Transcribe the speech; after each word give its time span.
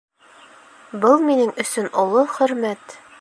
Был 1.03 1.21
минең 1.27 1.53
өсөн 1.65 1.93
оло 2.05 2.25
хөрмәт. 2.39 3.01